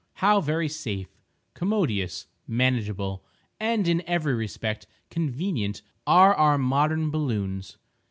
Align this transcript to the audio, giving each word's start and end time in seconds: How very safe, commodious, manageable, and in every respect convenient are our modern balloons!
How 0.15 0.41
very 0.41 0.67
safe, 0.67 1.09
commodious, 1.53 2.25
manageable, 2.47 3.23
and 3.59 3.87
in 3.87 4.01
every 4.07 4.33
respect 4.33 4.87
convenient 5.11 5.83
are 6.07 6.33
our 6.33 6.57
modern 6.57 7.11
balloons! 7.11 7.77